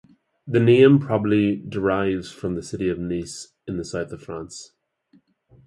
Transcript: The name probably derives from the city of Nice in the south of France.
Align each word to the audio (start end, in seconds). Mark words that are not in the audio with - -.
The 0.47 0.59
name 0.59 0.97
probably 0.97 1.57
derives 1.57 2.31
from 2.31 2.55
the 2.55 2.63
city 2.63 2.89
of 2.89 2.97
Nice 2.97 3.49
in 3.67 3.77
the 3.77 3.85
south 3.85 4.11
of 4.11 4.23
France. 4.23 4.71